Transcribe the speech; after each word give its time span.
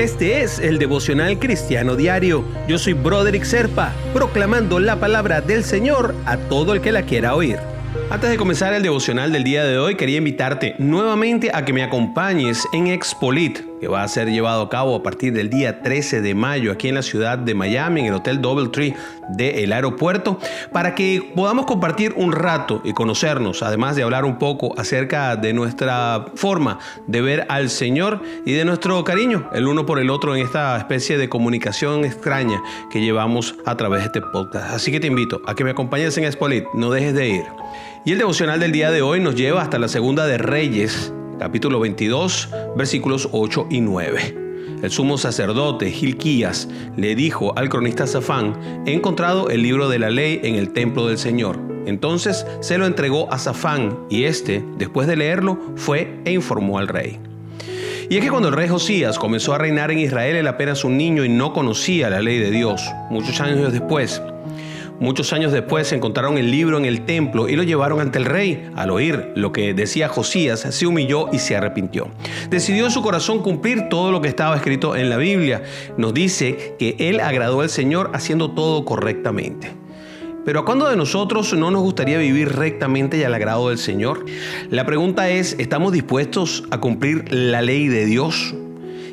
Este 0.00 0.40
es 0.40 0.58
el 0.58 0.78
devocional 0.78 1.38
cristiano 1.38 1.94
diario. 1.94 2.42
Yo 2.66 2.78
soy 2.78 2.94
Broderick 2.94 3.44
Serpa, 3.44 3.92
proclamando 4.14 4.80
la 4.80 4.98
palabra 4.98 5.42
del 5.42 5.62
Señor 5.62 6.14
a 6.24 6.38
todo 6.38 6.72
el 6.72 6.80
que 6.80 6.90
la 6.90 7.02
quiera 7.02 7.34
oír. 7.34 7.58
Antes 8.08 8.30
de 8.30 8.36
comenzar 8.36 8.72
el 8.72 8.82
devocional 8.82 9.32
del 9.32 9.42
día 9.42 9.64
de 9.64 9.78
hoy, 9.78 9.96
quería 9.96 10.18
invitarte 10.18 10.74
nuevamente 10.78 11.50
a 11.52 11.64
que 11.64 11.72
me 11.72 11.82
acompañes 11.82 12.68
en 12.72 12.86
Expolit, 12.86 13.60
que 13.80 13.88
va 13.88 14.04
a 14.04 14.08
ser 14.08 14.28
llevado 14.28 14.62
a 14.62 14.68
cabo 14.68 14.94
a 14.94 15.02
partir 15.02 15.32
del 15.32 15.50
día 15.50 15.82
13 15.82 16.20
de 16.20 16.34
mayo 16.34 16.70
aquí 16.70 16.88
en 16.88 16.94
la 16.94 17.02
ciudad 17.02 17.38
de 17.38 17.54
Miami, 17.54 18.00
en 18.00 18.06
el 18.06 18.14
Hotel 18.14 18.40
Doubletree 18.40 18.94
del 19.30 19.72
aeropuerto, 19.72 20.38
para 20.72 20.94
que 20.94 21.32
podamos 21.34 21.66
compartir 21.66 22.12
un 22.16 22.30
rato 22.30 22.80
y 22.84 22.92
conocernos, 22.92 23.62
además 23.62 23.96
de 23.96 24.04
hablar 24.04 24.24
un 24.24 24.38
poco 24.38 24.78
acerca 24.78 25.34
de 25.34 25.52
nuestra 25.52 26.26
forma 26.34 26.78
de 27.08 27.22
ver 27.22 27.46
al 27.48 27.70
Señor 27.70 28.22
y 28.44 28.52
de 28.52 28.64
nuestro 28.64 29.02
cariño 29.02 29.48
el 29.52 29.66
uno 29.66 29.84
por 29.84 29.98
el 29.98 30.10
otro 30.10 30.36
en 30.36 30.44
esta 30.44 30.76
especie 30.76 31.18
de 31.18 31.28
comunicación 31.28 32.04
extraña 32.04 32.62
que 32.90 33.00
llevamos 33.00 33.56
a 33.66 33.76
través 33.76 34.00
de 34.00 34.06
este 34.06 34.20
podcast. 34.20 34.74
Así 34.74 34.92
que 34.92 35.00
te 35.00 35.08
invito 35.08 35.42
a 35.46 35.54
que 35.54 35.64
me 35.64 35.70
acompañes 35.70 36.16
en 36.18 36.24
Expolit, 36.24 36.64
no 36.74 36.90
dejes 36.90 37.14
de 37.14 37.28
ir. 37.28 37.59
Y 38.02 38.12
el 38.12 38.18
devocional 38.18 38.58
del 38.58 38.72
día 38.72 38.90
de 38.90 39.02
hoy 39.02 39.20
nos 39.20 39.34
lleva 39.34 39.60
hasta 39.60 39.78
la 39.78 39.86
segunda 39.86 40.26
de 40.26 40.38
Reyes, 40.38 41.12
capítulo 41.38 41.80
22, 41.80 42.48
versículos 42.74 43.28
8 43.30 43.66
y 43.68 43.82
9. 43.82 44.36
El 44.82 44.90
sumo 44.90 45.18
sacerdote 45.18 45.90
Gilquías 45.90 46.66
le 46.96 47.14
dijo 47.14 47.52
al 47.58 47.68
cronista 47.68 48.06
Safán, 48.06 48.84
he 48.86 48.94
encontrado 48.94 49.50
el 49.50 49.62
libro 49.62 49.90
de 49.90 49.98
la 49.98 50.08
ley 50.08 50.40
en 50.42 50.54
el 50.54 50.72
templo 50.72 51.08
del 51.08 51.18
Señor. 51.18 51.60
Entonces 51.84 52.46
se 52.60 52.78
lo 52.78 52.86
entregó 52.86 53.30
a 53.30 53.38
Safán 53.38 53.98
y 54.08 54.24
éste, 54.24 54.64
después 54.78 55.06
de 55.06 55.16
leerlo, 55.16 55.58
fue 55.76 56.22
e 56.24 56.32
informó 56.32 56.78
al 56.78 56.88
rey. 56.88 57.18
Y 58.08 58.16
es 58.16 58.24
que 58.24 58.30
cuando 58.30 58.48
el 58.48 58.54
rey 58.54 58.68
Josías 58.68 59.18
comenzó 59.18 59.52
a 59.52 59.58
reinar 59.58 59.90
en 59.90 59.98
Israel, 59.98 60.36
él 60.36 60.46
apenas 60.46 60.84
un 60.84 60.96
niño 60.96 61.22
y 61.22 61.28
no 61.28 61.52
conocía 61.52 62.08
la 62.08 62.22
ley 62.22 62.38
de 62.38 62.50
Dios. 62.50 62.82
Muchos 63.10 63.42
años 63.42 63.74
después, 63.74 64.22
Muchos 65.00 65.32
años 65.32 65.50
después 65.50 65.90
encontraron 65.92 66.36
el 66.36 66.50
libro 66.50 66.76
en 66.76 66.84
el 66.84 67.06
templo 67.06 67.48
y 67.48 67.56
lo 67.56 67.62
llevaron 67.62 68.00
ante 68.00 68.18
el 68.18 68.26
rey. 68.26 68.68
Al 68.76 68.90
oír 68.90 69.32
lo 69.34 69.50
que 69.50 69.72
decía 69.72 70.08
Josías, 70.08 70.60
se 70.60 70.86
humilló 70.86 71.30
y 71.32 71.38
se 71.38 71.56
arrepintió. 71.56 72.08
Decidió 72.50 72.84
en 72.84 72.90
su 72.90 73.00
corazón 73.00 73.38
cumplir 73.42 73.88
todo 73.88 74.12
lo 74.12 74.20
que 74.20 74.28
estaba 74.28 74.54
escrito 74.54 74.96
en 74.96 75.08
la 75.08 75.16
Biblia. 75.16 75.62
Nos 75.96 76.12
dice 76.12 76.76
que 76.78 76.96
él 76.98 77.20
agradó 77.20 77.62
al 77.62 77.70
Señor 77.70 78.10
haciendo 78.12 78.50
todo 78.50 78.84
correctamente. 78.84 79.72
Pero 80.44 80.60
¿a 80.60 80.64
cuándo 80.66 80.86
de 80.86 80.96
nosotros 80.96 81.54
no 81.54 81.70
nos 81.70 81.80
gustaría 81.80 82.18
vivir 82.18 82.50
rectamente 82.50 83.16
y 83.16 83.24
al 83.24 83.32
agrado 83.32 83.70
del 83.70 83.78
Señor? 83.78 84.26
La 84.68 84.84
pregunta 84.84 85.30
es, 85.30 85.56
¿estamos 85.58 85.92
dispuestos 85.92 86.64
a 86.70 86.78
cumplir 86.78 87.32
la 87.32 87.62
ley 87.62 87.88
de 87.88 88.04
Dios? 88.04 88.54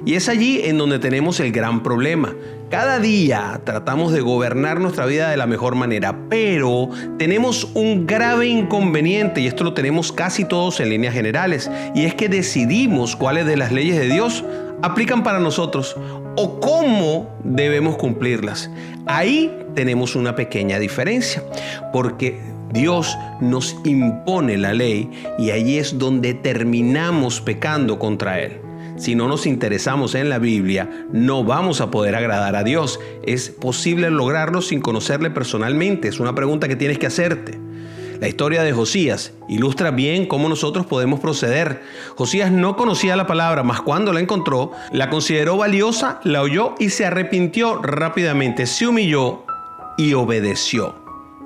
Y 0.06 0.16
es 0.16 0.28
allí 0.28 0.62
en 0.64 0.78
donde 0.78 1.00
tenemos 1.00 1.40
el 1.40 1.52
gran 1.54 1.82
problema. 1.82 2.34
Cada 2.70 3.00
día 3.00 3.62
tratamos 3.64 4.12
de 4.12 4.20
gobernar 4.20 4.82
nuestra 4.82 5.06
vida 5.06 5.30
de 5.30 5.38
la 5.38 5.48
mejor 5.48 5.76
manera, 5.76 6.14
pero 6.30 6.90
tenemos 7.18 7.64
un 7.76 8.06
grave 8.06 8.48
inconveniente 8.48 9.40
y 9.40 9.48
esto 9.48 9.64
lo 9.64 9.74
tenemos 9.74 10.12
casi 10.12 10.44
todos 10.44 10.82
en 10.82 10.90
líneas 10.90 11.14
generales, 11.14 11.72
y 11.96 12.04
es 12.04 12.14
que 12.14 12.28
decidimos 12.28 13.16
cuáles 13.16 13.46
de 13.46 13.56
las 13.56 13.72
leyes 13.72 13.98
de 13.98 14.08
Dios 14.08 14.44
aplican 14.82 15.24
para 15.24 15.40
nosotros 15.40 15.96
o 16.36 16.60
cómo 16.60 17.30
debemos 17.46 17.96
cumplirlas. 17.96 18.70
Ahí 19.06 19.58
tenemos 19.74 20.18
una 20.18 20.36
pequeña 20.36 20.78
diferencia, 20.78 21.44
porque 21.94 22.38
Dios 22.74 23.18
nos 23.40 23.78
impone 23.86 24.58
la 24.58 24.74
ley 24.74 25.10
y 25.40 25.52
ahí 25.52 25.78
es 25.78 25.98
donde 25.98 26.34
terminamos 26.34 27.40
pecando 27.40 27.98
contra 27.98 28.42
Él. 28.42 28.60
Si 28.98 29.14
no 29.14 29.28
nos 29.28 29.46
interesamos 29.46 30.16
en 30.16 30.30
la 30.30 30.40
Biblia, 30.40 31.06
no 31.12 31.44
vamos 31.44 31.82
a 31.82 31.92
poder 31.92 32.16
agradar 32.16 32.56
a 32.56 32.64
Dios. 32.64 33.00
¿Es 33.24 33.50
posible 33.50 34.10
lograrlo 34.10 34.62
sin 34.62 34.82
conocerle 34.82 35.30
personalmente? 35.30 36.08
Es 36.08 36.20
una 36.20 36.34
pregunta 36.34 36.68
que 36.68 36.76
tienes 36.76 36.98
que 36.98 37.06
hacerte. 37.06 37.60
La 38.20 38.28
historia 38.28 38.64
de 38.64 38.74
Josías 38.74 39.34
ilustra 39.48 39.92
bien 39.92 40.26
cómo 40.26 40.50
nosotros 40.50 40.88
podemos 40.88 41.20
proceder. 41.20 41.84
Josías 42.16 42.52
no 42.52 42.76
conocía 42.76 43.16
la 43.16 43.28
palabra, 43.28 43.62
mas 43.62 43.82
cuando 43.82 44.12
la 44.12 44.20
encontró, 44.20 44.72
la 44.92 45.12
consideró 45.12 45.58
valiosa, 45.58 46.20
la 46.24 46.42
oyó 46.42 46.74
y 46.80 46.90
se 46.90 47.06
arrepintió 47.06 47.80
rápidamente, 47.84 48.66
se 48.66 48.88
humilló 48.88 49.44
y 49.98 50.14
obedeció. 50.14 50.96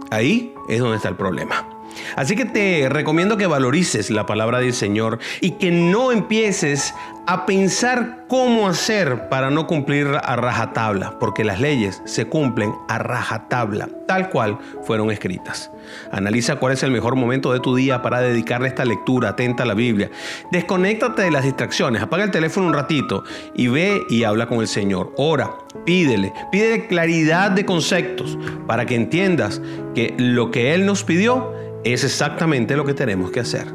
Ahí 0.10 0.54
es 0.70 0.80
donde 0.80 0.96
está 0.98 1.10
el 1.10 1.16
problema. 1.16 1.71
Así 2.16 2.36
que 2.36 2.46
te 2.46 2.88
recomiendo 2.90 3.38
que 3.38 3.48
valorices 3.48 4.10
la 4.10 4.26
palabra 4.26 4.60
del 4.60 4.74
Señor 4.74 5.20
y 5.40 5.52
que 5.52 5.72
no 5.72 6.12
empieces 6.12 6.94
a 7.28 7.46
pensar 7.46 8.26
cómo 8.28 8.68
hacer 8.68 9.30
para 9.30 9.52
no 9.52 9.68
cumplir 9.68 10.08
a 10.08 10.36
rajatabla, 10.36 11.20
porque 11.20 11.44
las 11.44 11.60
leyes 11.60 12.02
se 12.06 12.26
cumplen 12.26 12.74
a 12.88 12.98
rajatabla, 12.98 13.90
tal 14.08 14.30
cual 14.30 14.58
fueron 14.84 15.12
escritas. 15.12 15.72
Analiza 16.12 16.56
cuál 16.56 16.74
es 16.74 16.84
el 16.84 16.92
mejor 16.92 17.16
momento 17.16 17.54
de 17.54 17.60
tu 17.60 17.76
día 17.76 18.02
para 18.02 18.22
dedicarle 18.22 18.68
esta 18.68 18.86
lectura 18.86 19.30
atenta 19.30 19.64
a 19.64 19.66
la 19.66 19.74
Biblia. 19.76 20.10
Desconéctate 20.52 21.22
de 21.22 21.32
las 21.32 21.44
distracciones, 21.44 22.02
apaga 22.02 22.24
el 22.24 22.32
teléfono 22.32 22.68
un 22.68 22.74
ratito 22.74 23.24
y 23.56 23.68
ve 23.68 24.02
y 24.10 24.24
habla 24.24 24.48
con 24.48 24.60
el 24.60 24.68
Señor. 24.68 25.14
Ora, 25.18 25.52
pídele, 25.86 26.34
pídele 26.52 26.88
claridad 26.88 27.52
de 27.52 27.66
conceptos 27.66 28.38
para 28.68 28.86
que 28.86 28.96
entiendas 28.96 29.62
que 29.94 30.16
lo 30.18 30.52
que 30.52 30.74
Él 30.74 30.86
nos 30.86 31.04
pidió 31.04 31.71
es 31.84 32.04
exactamente 32.04 32.76
lo 32.76 32.86
que 32.86 32.94
tenemos 32.94 33.32
que 33.32 33.40
hacer. 33.40 33.68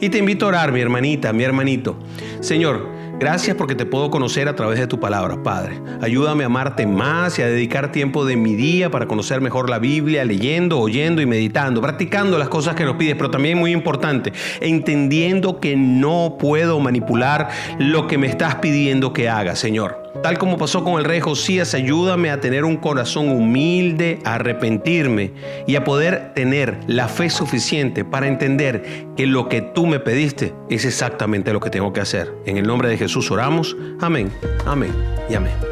Y 0.00 0.08
te 0.08 0.18
invito 0.18 0.46
a 0.46 0.48
orar, 0.48 0.72
mi 0.72 0.80
hermanita, 0.80 1.32
mi 1.32 1.44
hermanito. 1.44 1.96
Señor, 2.40 3.02
Gracias 3.22 3.56
porque 3.56 3.76
te 3.76 3.86
puedo 3.86 4.10
conocer 4.10 4.48
a 4.48 4.56
través 4.56 4.80
de 4.80 4.88
tu 4.88 4.98
palabra, 4.98 5.44
Padre. 5.44 5.80
Ayúdame 6.00 6.42
a 6.42 6.46
amarte 6.46 6.88
más 6.88 7.38
y 7.38 7.42
a 7.42 7.46
dedicar 7.46 7.92
tiempo 7.92 8.24
de 8.24 8.34
mi 8.34 8.56
día 8.56 8.90
para 8.90 9.06
conocer 9.06 9.40
mejor 9.40 9.70
la 9.70 9.78
Biblia, 9.78 10.24
leyendo, 10.24 10.80
oyendo 10.80 11.22
y 11.22 11.26
meditando, 11.26 11.80
practicando 11.80 12.36
las 12.36 12.48
cosas 12.48 12.74
que 12.74 12.84
nos 12.84 12.96
pides, 12.96 13.14
pero 13.14 13.30
también 13.30 13.58
muy 13.58 13.70
importante, 13.70 14.32
entendiendo 14.60 15.60
que 15.60 15.76
no 15.76 16.36
puedo 16.36 16.80
manipular 16.80 17.50
lo 17.78 18.08
que 18.08 18.18
me 18.18 18.26
estás 18.26 18.56
pidiendo 18.56 19.12
que 19.12 19.28
haga, 19.28 19.54
Señor. 19.54 20.01
Tal 20.20 20.38
como 20.38 20.58
pasó 20.58 20.84
con 20.84 20.98
el 20.98 21.04
rey 21.04 21.20
Josías, 21.20 21.74
ayúdame 21.74 22.30
a 22.30 22.40
tener 22.40 22.64
un 22.64 22.76
corazón 22.76 23.30
humilde, 23.30 24.18
a 24.24 24.34
arrepentirme 24.34 25.32
y 25.66 25.76
a 25.76 25.84
poder 25.84 26.34
tener 26.34 26.78
la 26.86 27.08
fe 27.08 27.30
suficiente 27.30 28.04
para 28.04 28.28
entender 28.28 29.06
que 29.16 29.26
lo 29.26 29.48
que 29.48 29.62
tú 29.62 29.86
me 29.86 30.00
pediste 30.00 30.52
es 30.68 30.84
exactamente 30.84 31.52
lo 31.52 31.60
que 31.60 31.70
tengo 31.70 31.92
que 31.92 32.00
hacer. 32.00 32.32
En 32.44 32.58
el 32.58 32.66
nombre 32.66 32.88
de 32.88 32.98
Jesús 32.98 33.30
oramos. 33.30 33.76
Amén, 34.00 34.30
amén 34.66 34.92
y 35.30 35.34
amén. 35.34 35.71